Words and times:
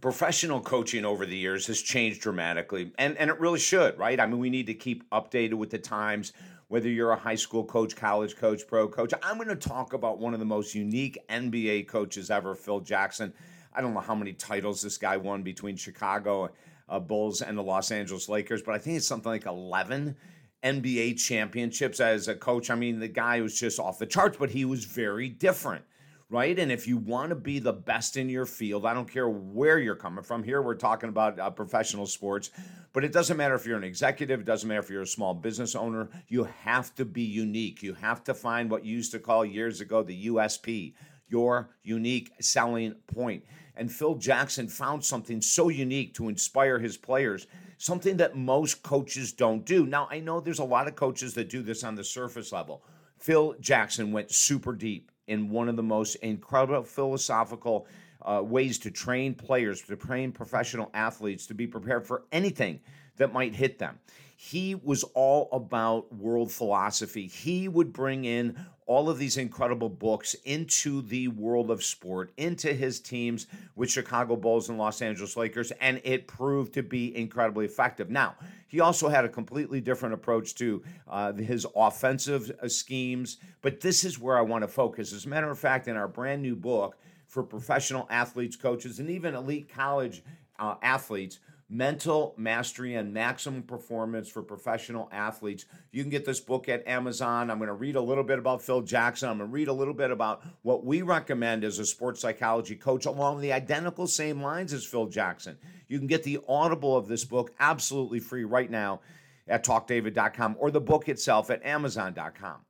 professional 0.00 0.60
coaching 0.60 1.04
over 1.04 1.26
the 1.26 1.36
years 1.36 1.66
has 1.66 1.80
changed 1.80 2.20
dramatically, 2.20 2.92
and, 2.98 3.16
and 3.16 3.30
it 3.30 3.40
really 3.40 3.58
should, 3.58 3.98
right? 3.98 4.18
I 4.20 4.26
mean, 4.26 4.38
we 4.38 4.50
need 4.50 4.66
to 4.66 4.74
keep 4.74 5.08
updated 5.10 5.54
with 5.54 5.70
the 5.70 5.78
times, 5.78 6.32
whether 6.68 6.88
you're 6.88 7.12
a 7.12 7.16
high 7.16 7.36
school 7.36 7.64
coach, 7.64 7.96
college 7.96 8.36
coach, 8.36 8.66
pro 8.66 8.88
coach. 8.88 9.12
I'm 9.22 9.36
going 9.36 9.48
to 9.48 9.56
talk 9.56 9.92
about 9.92 10.18
one 10.18 10.34
of 10.34 10.40
the 10.40 10.46
most 10.46 10.74
unique 10.74 11.18
NBA 11.28 11.88
coaches 11.88 12.30
ever, 12.30 12.54
Phil 12.54 12.80
Jackson. 12.80 13.32
I 13.72 13.80
don't 13.80 13.94
know 13.94 14.00
how 14.00 14.14
many 14.14 14.32
titles 14.32 14.82
this 14.82 14.98
guy 14.98 15.16
won 15.16 15.42
between 15.42 15.76
Chicago 15.76 16.50
uh, 16.88 16.98
Bulls 16.98 17.42
and 17.42 17.56
the 17.56 17.62
Los 17.62 17.90
Angeles 17.90 18.28
Lakers, 18.28 18.62
but 18.62 18.74
I 18.74 18.78
think 18.78 18.96
it's 18.96 19.06
something 19.06 19.30
like 19.30 19.46
11 19.46 20.16
NBA 20.62 21.18
championships 21.18 22.00
as 22.00 22.28
a 22.28 22.34
coach. 22.34 22.70
I 22.70 22.74
mean, 22.74 22.98
the 22.98 23.08
guy 23.08 23.40
was 23.40 23.58
just 23.58 23.78
off 23.78 23.98
the 23.98 24.06
charts, 24.06 24.36
but 24.38 24.50
he 24.50 24.64
was 24.64 24.84
very 24.84 25.28
different 25.28 25.84
right? 26.28 26.58
And 26.58 26.72
if 26.72 26.88
you 26.88 26.96
want 26.96 27.30
to 27.30 27.36
be 27.36 27.58
the 27.58 27.72
best 27.72 28.16
in 28.16 28.28
your 28.28 28.46
field, 28.46 28.84
I 28.84 28.94
don't 28.94 29.10
care 29.10 29.28
where 29.28 29.78
you're 29.78 29.94
coming 29.94 30.24
from. 30.24 30.42
Here 30.42 30.60
we're 30.60 30.74
talking 30.74 31.08
about 31.08 31.38
uh, 31.38 31.50
professional 31.50 32.06
sports, 32.06 32.50
but 32.92 33.04
it 33.04 33.12
doesn't 33.12 33.36
matter 33.36 33.54
if 33.54 33.64
you're 33.64 33.78
an 33.78 33.84
executive, 33.84 34.40
it 34.40 34.46
doesn't 34.46 34.68
matter 34.68 34.80
if 34.80 34.90
you're 34.90 35.02
a 35.02 35.06
small 35.06 35.34
business 35.34 35.76
owner. 35.76 36.08
You 36.28 36.44
have 36.44 36.94
to 36.96 37.04
be 37.04 37.22
unique. 37.22 37.82
You 37.82 37.94
have 37.94 38.24
to 38.24 38.34
find 38.34 38.70
what 38.70 38.84
you 38.84 38.96
used 38.96 39.12
to 39.12 39.20
call 39.20 39.44
years 39.44 39.80
ago 39.80 40.02
the 40.02 40.26
USP, 40.26 40.94
your 41.28 41.70
unique 41.84 42.32
selling 42.40 42.94
point. 43.06 43.44
And 43.76 43.92
Phil 43.92 44.14
Jackson 44.16 44.68
found 44.68 45.04
something 45.04 45.40
so 45.40 45.68
unique 45.68 46.14
to 46.14 46.28
inspire 46.28 46.78
his 46.78 46.96
players, 46.96 47.46
something 47.78 48.16
that 48.16 48.36
most 48.36 48.82
coaches 48.82 49.32
don't 49.32 49.64
do. 49.64 49.86
Now, 49.86 50.08
I 50.10 50.18
know 50.18 50.40
there's 50.40 50.60
a 50.60 50.64
lot 50.64 50.88
of 50.88 50.96
coaches 50.96 51.34
that 51.34 51.50
do 51.50 51.62
this 51.62 51.84
on 51.84 51.94
the 51.94 52.02
surface 52.02 52.52
level. 52.52 52.82
Phil 53.18 53.54
Jackson 53.60 54.12
went 54.12 54.32
super 54.32 54.74
deep 54.74 55.12
in 55.26 55.50
one 55.50 55.68
of 55.68 55.76
the 55.76 55.82
most 55.82 56.16
incredible 56.16 56.82
philosophical 56.82 57.86
uh, 58.22 58.42
ways 58.42 58.78
to 58.80 58.90
train 58.90 59.34
players, 59.34 59.82
to 59.82 59.96
train 59.96 60.32
professional 60.32 60.90
athletes 60.94 61.46
to 61.46 61.54
be 61.54 61.66
prepared 61.66 62.06
for 62.06 62.24
anything 62.32 62.80
that 63.16 63.32
might 63.32 63.54
hit 63.54 63.78
them. 63.78 63.98
He 64.36 64.74
was 64.74 65.02
all 65.14 65.48
about 65.52 66.12
world 66.14 66.52
philosophy. 66.52 67.26
He 67.26 67.68
would 67.68 67.92
bring 67.92 68.24
in 68.24 68.56
all 68.86 69.10
of 69.10 69.18
these 69.18 69.36
incredible 69.36 69.88
books 69.88 70.34
into 70.44 71.02
the 71.02 71.28
world 71.28 71.70
of 71.70 71.82
sport, 71.82 72.32
into 72.36 72.72
his 72.72 73.00
teams 73.00 73.48
with 73.74 73.90
Chicago 73.90 74.36
Bulls 74.36 74.68
and 74.68 74.78
Los 74.78 75.02
Angeles 75.02 75.36
Lakers, 75.36 75.72
and 75.80 76.00
it 76.04 76.28
proved 76.28 76.72
to 76.74 76.82
be 76.82 77.16
incredibly 77.16 77.66
effective. 77.66 78.10
Now, 78.10 78.36
he 78.68 78.80
also 78.80 79.08
had 79.08 79.24
a 79.24 79.28
completely 79.28 79.80
different 79.80 80.14
approach 80.14 80.54
to 80.56 80.82
uh, 81.08 81.32
his 81.32 81.66
offensive 81.74 82.50
uh, 82.62 82.68
schemes, 82.68 83.38
but 83.60 83.80
this 83.80 84.04
is 84.04 84.18
where 84.18 84.38
I 84.38 84.42
want 84.42 84.62
to 84.62 84.68
focus. 84.68 85.12
As 85.12 85.26
a 85.26 85.28
matter 85.28 85.50
of 85.50 85.58
fact, 85.58 85.88
in 85.88 85.96
our 85.96 86.08
brand 86.08 86.42
new 86.42 86.56
book 86.56 86.96
for 87.26 87.42
professional 87.42 88.06
athletes, 88.10 88.56
coaches, 88.56 89.00
and 89.00 89.10
even 89.10 89.34
elite 89.34 89.68
college 89.68 90.22
uh, 90.58 90.76
athletes, 90.82 91.40
Mental 91.68 92.32
Mastery 92.36 92.94
and 92.94 93.12
Maximum 93.12 93.62
Performance 93.62 94.28
for 94.28 94.42
Professional 94.42 95.08
Athletes. 95.10 95.64
You 95.90 96.02
can 96.02 96.10
get 96.10 96.24
this 96.24 96.38
book 96.38 96.68
at 96.68 96.86
Amazon. 96.86 97.50
I'm 97.50 97.58
going 97.58 97.68
to 97.68 97.74
read 97.74 97.96
a 97.96 98.00
little 98.00 98.22
bit 98.22 98.38
about 98.38 98.62
Phil 98.62 98.82
Jackson. 98.82 99.28
I'm 99.28 99.38
going 99.38 99.50
to 99.50 99.52
read 99.52 99.68
a 99.68 99.72
little 99.72 99.94
bit 99.94 100.12
about 100.12 100.44
what 100.62 100.84
we 100.84 101.02
recommend 101.02 101.64
as 101.64 101.80
a 101.80 101.86
sports 101.86 102.20
psychology 102.20 102.76
coach 102.76 103.04
along 103.04 103.40
the 103.40 103.52
identical 103.52 104.06
same 104.06 104.42
lines 104.42 104.72
as 104.72 104.84
Phil 104.84 105.06
Jackson. 105.06 105.58
You 105.88 105.98
can 105.98 106.06
get 106.06 106.22
the 106.22 106.40
audible 106.48 106.96
of 106.96 107.08
this 107.08 107.24
book 107.24 107.52
absolutely 107.58 108.20
free 108.20 108.44
right 108.44 108.70
now 108.70 109.00
at 109.48 109.64
talkdavid.com 109.64 110.56
or 110.58 110.70
the 110.70 110.80
book 110.80 111.08
itself 111.08 111.50
at 111.50 111.64
amazon.com. 111.64 112.65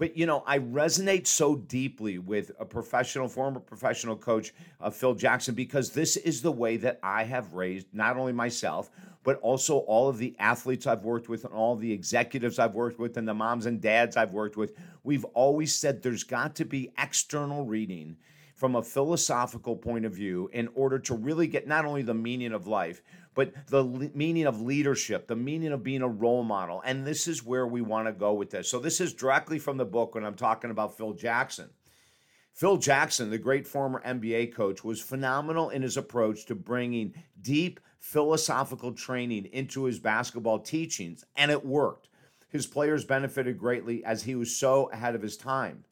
But 0.00 0.16
you 0.16 0.24
know, 0.24 0.42
I 0.46 0.60
resonate 0.60 1.26
so 1.26 1.56
deeply 1.56 2.18
with 2.18 2.52
a 2.58 2.64
professional, 2.64 3.28
former 3.28 3.60
professional 3.60 4.16
coach, 4.16 4.54
uh, 4.80 4.88
Phil 4.88 5.14
Jackson, 5.14 5.54
because 5.54 5.90
this 5.90 6.16
is 6.16 6.40
the 6.40 6.50
way 6.50 6.78
that 6.78 6.98
I 7.02 7.24
have 7.24 7.52
raised 7.52 7.86
not 7.92 8.16
only 8.16 8.32
myself, 8.32 8.90
but 9.24 9.38
also 9.40 9.80
all 9.80 10.08
of 10.08 10.16
the 10.16 10.34
athletes 10.38 10.86
I've 10.86 11.04
worked 11.04 11.28
with 11.28 11.44
and 11.44 11.52
all 11.52 11.76
the 11.76 11.92
executives 11.92 12.58
I've 12.58 12.72
worked 12.72 12.98
with 12.98 13.18
and 13.18 13.28
the 13.28 13.34
moms 13.34 13.66
and 13.66 13.78
dads 13.78 14.16
I've 14.16 14.32
worked 14.32 14.56
with. 14.56 14.72
We've 15.04 15.26
always 15.34 15.74
said 15.74 16.02
there's 16.02 16.24
got 16.24 16.54
to 16.54 16.64
be 16.64 16.90
external 16.96 17.66
reading 17.66 18.16
from 18.54 18.76
a 18.76 18.82
philosophical 18.82 19.76
point 19.76 20.06
of 20.06 20.14
view 20.14 20.48
in 20.54 20.70
order 20.74 20.98
to 20.98 21.14
really 21.14 21.46
get 21.46 21.68
not 21.68 21.84
only 21.84 22.00
the 22.00 22.14
meaning 22.14 22.54
of 22.54 22.66
life, 22.66 23.02
but 23.40 23.54
the 23.68 23.82
le- 23.82 24.10
meaning 24.12 24.44
of 24.44 24.60
leadership, 24.60 25.26
the 25.26 25.34
meaning 25.34 25.72
of 25.72 25.82
being 25.82 26.02
a 26.02 26.08
role 26.08 26.42
model. 26.42 26.82
And 26.84 27.06
this 27.06 27.26
is 27.26 27.42
where 27.42 27.66
we 27.66 27.80
want 27.80 28.06
to 28.06 28.12
go 28.12 28.34
with 28.34 28.50
this. 28.50 28.68
So, 28.68 28.78
this 28.78 29.00
is 29.00 29.14
directly 29.14 29.58
from 29.58 29.78
the 29.78 29.86
book 29.86 30.14
when 30.14 30.26
I'm 30.26 30.34
talking 30.34 30.70
about 30.70 30.98
Phil 30.98 31.14
Jackson. 31.14 31.70
Phil 32.52 32.76
Jackson, 32.76 33.30
the 33.30 33.38
great 33.38 33.66
former 33.66 34.02
NBA 34.04 34.54
coach, 34.54 34.84
was 34.84 35.00
phenomenal 35.00 35.70
in 35.70 35.80
his 35.80 35.96
approach 35.96 36.44
to 36.46 36.54
bringing 36.54 37.14
deep 37.40 37.80
philosophical 37.98 38.92
training 38.92 39.46
into 39.46 39.84
his 39.84 39.98
basketball 39.98 40.58
teachings, 40.58 41.24
and 41.34 41.50
it 41.50 41.64
worked. 41.64 42.10
His 42.50 42.66
players 42.66 43.06
benefited 43.06 43.56
greatly 43.56 44.04
as 44.04 44.22
he 44.22 44.34
was 44.34 44.54
so 44.54 44.90
ahead 44.90 45.14
of 45.14 45.22
his 45.22 45.38
time. 45.38 45.84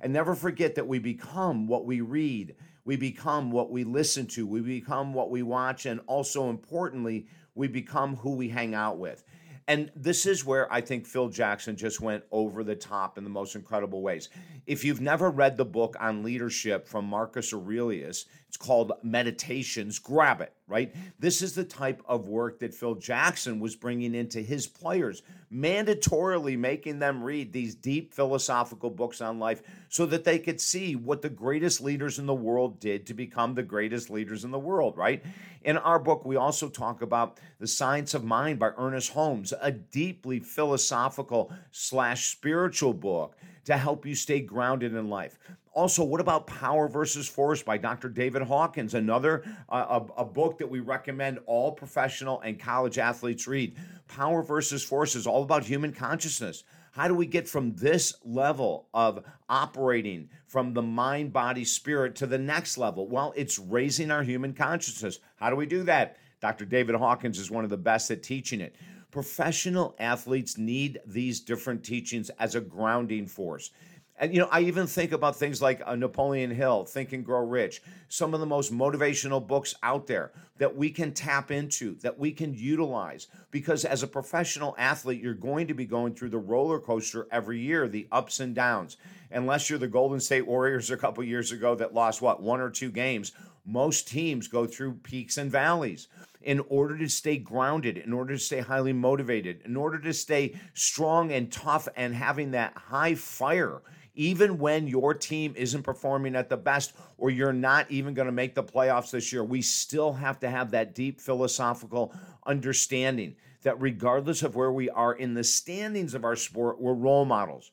And 0.00 0.10
never 0.10 0.34
forget 0.34 0.74
that 0.76 0.88
we 0.88 1.00
become 1.00 1.66
what 1.66 1.84
we 1.84 2.00
read 2.00 2.54
we 2.84 2.96
become 2.96 3.50
what 3.50 3.70
we 3.70 3.84
listen 3.84 4.26
to, 4.28 4.46
we 4.46 4.60
become 4.60 5.14
what 5.14 5.30
we 5.30 5.42
watch, 5.42 5.86
and 5.86 6.00
also 6.06 6.50
importantly, 6.50 7.26
we 7.54 7.68
become 7.68 8.16
who 8.16 8.34
we 8.34 8.48
hang 8.48 8.74
out 8.74 8.98
with. 8.98 9.24
And 9.66 9.90
this 9.96 10.26
is 10.26 10.44
where 10.44 10.70
I 10.70 10.82
think 10.82 11.06
Phil 11.06 11.30
Jackson 11.30 11.76
just 11.76 12.00
went 12.00 12.24
over 12.30 12.62
the 12.62 12.76
top 12.76 13.16
in 13.16 13.24
the 13.24 13.30
most 13.30 13.54
incredible 13.54 14.02
ways. 14.02 14.28
If 14.66 14.84
you've 14.84 15.00
never 15.00 15.30
read 15.30 15.56
the 15.56 15.64
book 15.64 15.96
on 15.98 16.22
leadership 16.22 16.86
from 16.86 17.06
Marcus 17.06 17.52
Aurelius, 17.54 18.26
it's 18.46 18.58
called 18.58 18.92
Meditations, 19.02 19.98
grab 19.98 20.42
it, 20.42 20.52
right? 20.66 20.94
This 21.18 21.42
is 21.42 21.54
the 21.54 21.64
type 21.64 22.02
of 22.06 22.28
work 22.28 22.58
that 22.60 22.74
Phil 22.74 22.94
Jackson 22.94 23.60
was 23.60 23.76
bringing 23.76 24.14
into 24.14 24.40
his 24.40 24.66
players, 24.66 25.22
mandatorily 25.52 26.58
making 26.58 26.98
them 26.98 27.22
read 27.22 27.52
these 27.52 27.74
deep 27.74 28.14
philosophical 28.14 28.88
books 28.88 29.20
on 29.20 29.38
life 29.38 29.62
so 29.88 30.06
that 30.06 30.24
they 30.24 30.38
could 30.38 30.60
see 30.60 30.96
what 30.96 31.20
the 31.20 31.28
greatest 31.28 31.82
leaders 31.82 32.18
in 32.18 32.24
the 32.24 32.34
world 32.34 32.80
did 32.80 33.06
to 33.06 33.14
become 33.14 33.54
the 33.54 33.62
greatest 33.62 34.08
leaders 34.08 34.44
in 34.44 34.50
the 34.50 34.58
world, 34.58 34.96
right? 34.96 35.22
In 35.62 35.76
our 35.76 35.98
book, 35.98 36.24
we 36.24 36.36
also 36.36 36.68
talk 36.68 37.02
about 37.02 37.40
The 37.58 37.66
Science 37.66 38.14
of 38.14 38.24
Mind 38.24 38.58
by 38.58 38.70
Ernest 38.78 39.12
Holmes, 39.12 39.52
a 39.60 39.70
deeply 39.70 40.40
philosophical 40.40 41.52
slash 41.72 42.32
spiritual 42.32 42.94
book 42.94 43.36
to 43.64 43.76
help 43.76 44.06
you 44.06 44.14
stay 44.14 44.40
grounded 44.40 44.94
in 44.94 45.08
life. 45.08 45.38
Also, 45.72 46.04
what 46.04 46.20
about 46.20 46.46
Power 46.46 46.86
versus 46.88 47.28
Force 47.28 47.62
by 47.62 47.76
Dr. 47.76 48.08
David 48.08 48.42
Hawkins? 48.42 48.94
Another 48.94 49.42
uh, 49.68 50.00
a, 50.16 50.20
a, 50.20 50.24
book 50.24 50.58
that 50.58 50.70
we 50.70 50.78
recommend 50.78 51.40
all 51.46 51.72
professional 51.72 52.40
and 52.42 52.60
college 52.60 52.98
athletes 52.98 53.48
read. 53.48 53.76
Power 54.06 54.42
versus 54.42 54.84
Force 54.84 55.16
is 55.16 55.26
all 55.26 55.42
about 55.42 55.64
human 55.64 55.92
consciousness. 55.92 56.62
How 56.92 57.08
do 57.08 57.14
we 57.14 57.26
get 57.26 57.48
from 57.48 57.74
this 57.74 58.14
level 58.24 58.86
of 58.94 59.24
operating 59.48 60.28
from 60.46 60.74
the 60.74 60.82
mind, 60.82 61.32
body, 61.32 61.64
spirit 61.64 62.14
to 62.16 62.26
the 62.28 62.38
next 62.38 62.78
level? 62.78 63.08
Well, 63.08 63.32
it's 63.34 63.58
raising 63.58 64.12
our 64.12 64.22
human 64.22 64.52
consciousness. 64.52 65.18
How 65.34 65.50
do 65.50 65.56
we 65.56 65.66
do 65.66 65.82
that? 65.84 66.18
Dr. 66.40 66.64
David 66.64 66.94
Hawkins 66.94 67.40
is 67.40 67.50
one 67.50 67.64
of 67.64 67.70
the 67.70 67.76
best 67.76 68.12
at 68.12 68.22
teaching 68.22 68.60
it. 68.60 68.76
Professional 69.14 69.94
athletes 70.00 70.58
need 70.58 70.98
these 71.06 71.38
different 71.38 71.84
teachings 71.84 72.30
as 72.40 72.56
a 72.56 72.60
grounding 72.60 73.28
force. 73.28 73.70
And 74.18 74.34
you 74.34 74.40
know, 74.40 74.48
I 74.50 74.62
even 74.62 74.88
think 74.88 75.12
about 75.12 75.36
things 75.36 75.62
like 75.62 75.80
uh, 75.86 75.94
Napoleon 75.94 76.50
Hill, 76.50 76.84
Think 76.84 77.12
and 77.12 77.24
Grow 77.24 77.46
Rich, 77.46 77.80
some 78.08 78.34
of 78.34 78.40
the 78.40 78.46
most 78.46 78.72
motivational 78.72 79.46
books 79.46 79.72
out 79.84 80.08
there 80.08 80.32
that 80.58 80.74
we 80.74 80.90
can 80.90 81.12
tap 81.12 81.52
into, 81.52 81.94
that 82.00 82.18
we 82.18 82.32
can 82.32 82.54
utilize. 82.54 83.28
Because 83.52 83.84
as 83.84 84.02
a 84.02 84.08
professional 84.08 84.74
athlete, 84.78 85.22
you're 85.22 85.34
going 85.34 85.68
to 85.68 85.74
be 85.74 85.84
going 85.84 86.16
through 86.16 86.30
the 86.30 86.38
roller 86.38 86.80
coaster 86.80 87.28
every 87.30 87.60
year, 87.60 87.86
the 87.86 88.08
ups 88.10 88.40
and 88.40 88.52
downs. 88.52 88.96
Unless 89.30 89.70
you're 89.70 89.78
the 89.78 89.86
Golden 89.86 90.18
State 90.18 90.48
Warriors 90.48 90.90
a 90.90 90.96
couple 90.96 91.22
years 91.22 91.52
ago 91.52 91.76
that 91.76 91.94
lost 91.94 92.20
what 92.20 92.42
one 92.42 92.60
or 92.60 92.70
two 92.70 92.90
games, 92.90 93.30
most 93.64 94.08
teams 94.08 94.48
go 94.48 94.66
through 94.66 94.94
peaks 94.94 95.38
and 95.38 95.52
valleys 95.52 96.08
in 96.44 96.60
order 96.68 96.96
to 96.98 97.08
stay 97.08 97.36
grounded, 97.36 97.98
in 97.98 98.12
order 98.12 98.34
to 98.34 98.40
stay 98.40 98.60
highly 98.60 98.92
motivated, 98.92 99.60
in 99.64 99.76
order 99.76 99.98
to 99.98 100.12
stay 100.12 100.54
strong 100.74 101.32
and 101.32 101.50
tough 101.50 101.88
and 101.96 102.14
having 102.14 102.52
that 102.52 102.76
high 102.76 103.14
fire 103.14 103.82
even 104.14 104.58
when 104.58 104.86
your 104.86 105.12
team 105.12 105.54
isn't 105.56 105.82
performing 105.82 106.36
at 106.36 106.48
the 106.48 106.56
best 106.56 106.94
or 107.18 107.30
you're 107.30 107.52
not 107.52 107.90
even 107.90 108.14
going 108.14 108.26
to 108.26 108.32
make 108.32 108.54
the 108.54 108.62
playoffs 108.62 109.10
this 109.10 109.32
year, 109.32 109.42
we 109.42 109.60
still 109.60 110.12
have 110.12 110.38
to 110.40 110.48
have 110.48 110.70
that 110.70 110.94
deep 110.94 111.20
philosophical 111.20 112.14
understanding 112.46 113.34
that 113.62 113.80
regardless 113.80 114.42
of 114.42 114.54
where 114.54 114.72
we 114.72 114.88
are 114.90 115.14
in 115.14 115.34
the 115.34 115.42
standings 115.42 116.14
of 116.14 116.24
our 116.24 116.36
sport, 116.36 116.80
we're 116.80 116.94
role 116.94 117.24
models. 117.24 117.72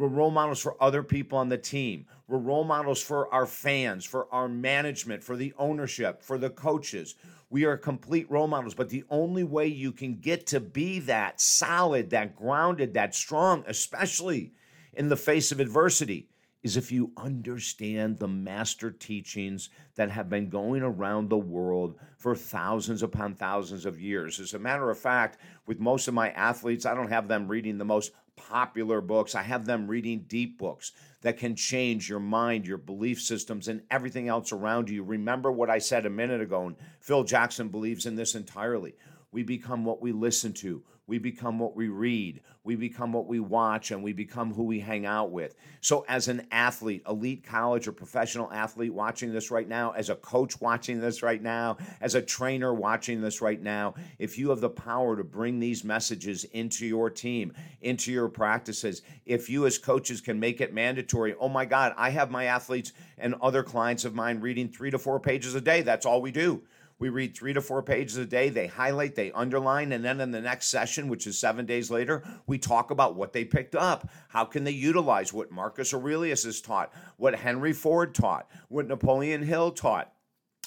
We're 0.00 0.08
role 0.08 0.30
models 0.30 0.60
for 0.60 0.82
other 0.82 1.02
people 1.02 1.36
on 1.36 1.50
the 1.50 1.58
team. 1.58 2.06
We're 2.26 2.38
role 2.38 2.64
models 2.64 3.02
for 3.02 3.30
our 3.34 3.44
fans, 3.44 4.06
for 4.06 4.32
our 4.32 4.48
management, 4.48 5.22
for 5.22 5.36
the 5.36 5.52
ownership, 5.58 6.22
for 6.22 6.38
the 6.38 6.48
coaches. 6.48 7.16
We 7.50 7.66
are 7.66 7.76
complete 7.76 8.30
role 8.30 8.46
models. 8.46 8.72
But 8.72 8.88
the 8.88 9.04
only 9.10 9.44
way 9.44 9.66
you 9.66 9.92
can 9.92 10.16
get 10.16 10.46
to 10.46 10.58
be 10.58 11.00
that 11.00 11.38
solid, 11.38 12.08
that 12.10 12.34
grounded, 12.34 12.94
that 12.94 13.14
strong, 13.14 13.62
especially 13.66 14.54
in 14.94 15.10
the 15.10 15.16
face 15.16 15.52
of 15.52 15.60
adversity 15.60 16.30
is 16.62 16.78
if 16.78 16.90
you 16.90 17.12
understand 17.18 18.18
the 18.18 18.28
master 18.28 18.90
teachings 18.90 19.68
that 19.96 20.10
have 20.10 20.30
been 20.30 20.48
going 20.48 20.82
around 20.82 21.28
the 21.28 21.38
world 21.38 21.96
for 22.16 22.34
thousands 22.34 23.02
upon 23.02 23.34
thousands 23.34 23.84
of 23.84 24.00
years. 24.00 24.40
As 24.40 24.54
a 24.54 24.58
matter 24.58 24.90
of 24.90 24.98
fact, 24.98 25.38
with 25.66 25.78
most 25.78 26.08
of 26.08 26.14
my 26.14 26.30
athletes, 26.30 26.86
I 26.86 26.94
don't 26.94 27.10
have 27.10 27.28
them 27.28 27.48
reading 27.48 27.76
the 27.76 27.84
most 27.84 28.12
popular 28.48 29.00
books. 29.00 29.34
I 29.34 29.42
have 29.42 29.66
them 29.66 29.86
reading 29.86 30.24
deep 30.26 30.58
books 30.58 30.92
that 31.22 31.38
can 31.38 31.54
change 31.54 32.08
your 32.08 32.20
mind, 32.20 32.66
your 32.66 32.78
belief 32.78 33.20
systems, 33.20 33.68
and 33.68 33.82
everything 33.90 34.28
else 34.28 34.52
around 34.52 34.88
you. 34.88 35.02
Remember 35.02 35.52
what 35.52 35.70
I 35.70 35.78
said 35.78 36.06
a 36.06 36.10
minute 36.10 36.40
ago, 36.40 36.66
and 36.66 36.76
Phil 37.00 37.24
Jackson 37.24 37.68
believes 37.68 38.06
in 38.06 38.16
this 38.16 38.34
entirely. 38.34 38.94
We 39.30 39.42
become 39.42 39.84
what 39.84 40.00
we 40.00 40.12
listen 40.12 40.52
to. 40.54 40.82
We 41.10 41.18
become 41.18 41.58
what 41.58 41.74
we 41.74 41.88
read. 41.88 42.40
We 42.62 42.76
become 42.76 43.12
what 43.12 43.26
we 43.26 43.40
watch, 43.40 43.90
and 43.90 44.00
we 44.00 44.12
become 44.12 44.54
who 44.54 44.62
we 44.62 44.78
hang 44.78 45.06
out 45.06 45.32
with. 45.32 45.56
So, 45.80 46.04
as 46.08 46.28
an 46.28 46.46
athlete, 46.52 47.02
elite 47.08 47.42
college 47.42 47.88
or 47.88 47.92
professional 47.92 48.48
athlete 48.52 48.94
watching 48.94 49.32
this 49.32 49.50
right 49.50 49.66
now, 49.66 49.90
as 49.90 50.08
a 50.08 50.14
coach 50.14 50.60
watching 50.60 51.00
this 51.00 51.20
right 51.20 51.42
now, 51.42 51.78
as 52.00 52.14
a 52.14 52.22
trainer 52.22 52.72
watching 52.72 53.20
this 53.20 53.40
right 53.40 53.60
now, 53.60 53.94
if 54.20 54.38
you 54.38 54.50
have 54.50 54.60
the 54.60 54.70
power 54.70 55.16
to 55.16 55.24
bring 55.24 55.58
these 55.58 55.82
messages 55.82 56.44
into 56.44 56.86
your 56.86 57.10
team, 57.10 57.54
into 57.80 58.12
your 58.12 58.28
practices, 58.28 59.02
if 59.26 59.50
you 59.50 59.66
as 59.66 59.78
coaches 59.78 60.20
can 60.20 60.38
make 60.38 60.60
it 60.60 60.72
mandatory, 60.72 61.34
oh 61.40 61.48
my 61.48 61.64
God, 61.64 61.92
I 61.96 62.10
have 62.10 62.30
my 62.30 62.44
athletes 62.44 62.92
and 63.18 63.34
other 63.42 63.64
clients 63.64 64.04
of 64.04 64.14
mine 64.14 64.38
reading 64.40 64.68
three 64.68 64.92
to 64.92 64.98
four 64.98 65.18
pages 65.18 65.56
a 65.56 65.60
day. 65.60 65.82
That's 65.82 66.06
all 66.06 66.22
we 66.22 66.30
do. 66.30 66.62
We 67.00 67.08
read 67.08 67.34
three 67.34 67.54
to 67.54 67.62
four 67.62 67.82
pages 67.82 68.18
a 68.18 68.26
day. 68.26 68.50
They 68.50 68.66
highlight, 68.66 69.14
they 69.14 69.32
underline, 69.32 69.92
and 69.92 70.04
then 70.04 70.20
in 70.20 70.30
the 70.30 70.40
next 70.40 70.66
session, 70.66 71.08
which 71.08 71.26
is 71.26 71.38
seven 71.38 71.64
days 71.64 71.90
later, 71.90 72.22
we 72.46 72.58
talk 72.58 72.90
about 72.90 73.16
what 73.16 73.32
they 73.32 73.44
picked 73.44 73.74
up. 73.74 74.10
How 74.28 74.44
can 74.44 74.64
they 74.64 74.70
utilize 74.70 75.32
what 75.32 75.50
Marcus 75.50 75.94
Aurelius 75.94 76.44
has 76.44 76.60
taught, 76.60 76.92
what 77.16 77.34
Henry 77.34 77.72
Ford 77.72 78.14
taught, 78.14 78.50
what 78.68 78.86
Napoleon 78.86 79.42
Hill 79.42 79.72
taught? 79.72 80.12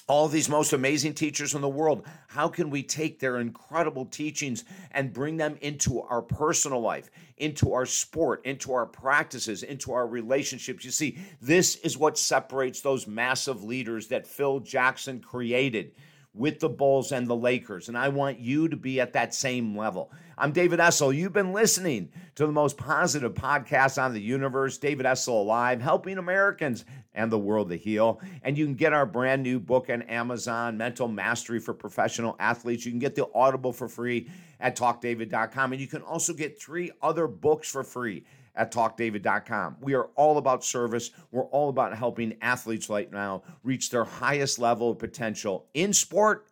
all 0.06 0.28
these 0.28 0.50
most 0.50 0.74
amazing 0.74 1.14
teachers 1.14 1.54
in 1.54 1.62
the 1.62 1.68
world. 1.68 2.06
How 2.28 2.46
can 2.46 2.68
we 2.68 2.82
take 2.82 3.18
their 3.18 3.38
incredible 3.38 4.04
teachings 4.04 4.64
and 4.90 5.14
bring 5.14 5.38
them 5.38 5.56
into 5.62 6.02
our 6.02 6.20
personal 6.20 6.80
life, 6.80 7.10
into 7.38 7.72
our 7.72 7.86
sport, 7.86 8.44
into 8.44 8.74
our 8.74 8.84
practices, 8.84 9.62
into 9.62 9.92
our 9.92 10.06
relationships? 10.06 10.84
You 10.84 10.90
see, 10.90 11.18
this 11.40 11.76
is 11.76 11.96
what 11.96 12.18
separates 12.18 12.82
those 12.82 13.06
massive 13.06 13.64
leaders 13.64 14.08
that 14.08 14.26
Phil 14.26 14.60
Jackson 14.60 15.20
created 15.20 15.92
with 16.34 16.58
the 16.58 16.68
Bulls 16.68 17.12
and 17.12 17.28
the 17.28 17.36
Lakers. 17.36 17.88
And 17.88 17.96
I 17.96 18.08
want 18.08 18.40
you 18.40 18.68
to 18.68 18.76
be 18.76 19.00
at 19.00 19.12
that 19.12 19.34
same 19.34 19.76
level. 19.78 20.10
I'm 20.36 20.50
David 20.50 20.80
Essel. 20.80 21.14
You've 21.14 21.32
been 21.32 21.52
listening 21.52 22.10
to 22.34 22.44
the 22.44 22.52
most 22.52 22.76
positive 22.76 23.34
podcast 23.34 24.02
on 24.02 24.12
the 24.12 24.20
universe, 24.20 24.76
David 24.76 25.06
Essel 25.06 25.28
Alive, 25.28 25.80
helping 25.80 26.18
Americans 26.18 26.84
and 27.14 27.30
the 27.30 27.38
world 27.38 27.68
to 27.68 27.76
heal. 27.76 28.20
And 28.42 28.58
you 28.58 28.64
can 28.64 28.74
get 28.74 28.92
our 28.92 29.06
brand 29.06 29.44
new 29.44 29.60
book 29.60 29.88
on 29.90 30.02
Amazon, 30.02 30.76
Mental 30.76 31.06
Mastery 31.06 31.60
for 31.60 31.72
Professional 31.72 32.34
Athletes. 32.40 32.84
You 32.84 32.90
can 32.90 32.98
get 32.98 33.14
the 33.14 33.28
Audible 33.32 33.72
for 33.72 33.88
free 33.88 34.28
at 34.58 34.76
talkdavid.com. 34.76 35.72
And 35.72 35.80
you 35.80 35.86
can 35.86 36.02
also 36.02 36.32
get 36.32 36.60
three 36.60 36.90
other 37.00 37.28
books 37.28 37.70
for 37.70 37.84
free 37.84 38.24
at 38.54 38.72
talkdavid.com. 38.72 39.76
We 39.80 39.94
are 39.94 40.10
all 40.14 40.38
about 40.38 40.64
service. 40.64 41.10
We're 41.30 41.44
all 41.46 41.68
about 41.68 41.96
helping 41.96 42.36
athletes 42.40 42.88
right 42.88 43.10
now 43.10 43.42
reach 43.62 43.90
their 43.90 44.04
highest 44.04 44.58
level 44.58 44.90
of 44.90 44.98
potential 44.98 45.66
in 45.74 45.92
sport 45.92 46.46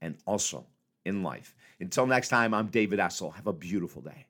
and 0.00 0.16
also 0.26 0.66
in 1.04 1.22
life. 1.22 1.54
Until 1.80 2.06
next 2.06 2.28
time, 2.28 2.52
I'm 2.52 2.66
David 2.66 2.98
Essel. 2.98 3.34
Have 3.34 3.46
a 3.46 3.52
beautiful 3.52 4.02
day. 4.02 4.26